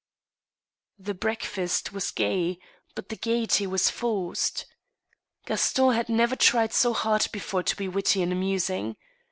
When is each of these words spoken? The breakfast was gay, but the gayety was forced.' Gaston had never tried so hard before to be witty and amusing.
The 0.97 1.13
breakfast 1.13 1.93
was 1.93 2.09
gay, 2.09 2.57
but 2.95 3.09
the 3.09 3.15
gayety 3.15 3.67
was 3.67 3.91
forced.' 3.91 4.65
Gaston 5.45 5.93
had 5.93 6.09
never 6.09 6.35
tried 6.35 6.73
so 6.73 6.91
hard 6.93 7.27
before 7.31 7.61
to 7.61 7.75
be 7.75 7.87
witty 7.87 8.23
and 8.23 8.31
amusing. 8.31 8.97